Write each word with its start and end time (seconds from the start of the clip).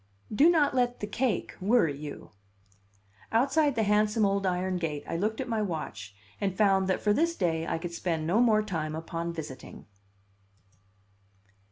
"Do 0.33 0.49
not 0.49 0.73
let 0.73 0.99
the 0.99 1.05
cake 1.05 1.53
worry 1.61 1.95
you." 1.95 2.31
Outside 3.31 3.75
the 3.75 3.83
handsome 3.83 4.25
old 4.25 4.47
iron 4.47 4.77
gate 4.77 5.03
I 5.07 5.15
looked 5.15 5.39
at 5.39 5.47
my 5.47 5.61
watch 5.61 6.15
and 6.41 6.57
found 6.57 6.87
that 6.87 7.01
for 7.01 7.13
this 7.13 7.35
day 7.35 7.67
I 7.67 7.77
could 7.77 7.93
spend 7.93 8.25
no 8.25 8.39
more 8.41 8.63
time 8.63 8.95
upon 8.95 9.31
visiting. 9.31 9.85